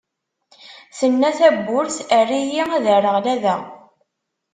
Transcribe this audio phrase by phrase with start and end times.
[0.97, 3.55] Tenna tebburt: err-iyi, ad rreɣ lada!